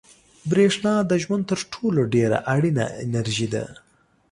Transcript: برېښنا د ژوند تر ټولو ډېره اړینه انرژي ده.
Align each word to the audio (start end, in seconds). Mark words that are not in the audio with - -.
برېښنا 0.49 0.93
د 1.09 1.11
ژوند 1.23 1.43
تر 1.51 1.59
ټولو 1.73 2.01
ډېره 2.13 2.37
اړینه 2.53 2.85
انرژي 3.03 3.47
ده. 3.53 3.65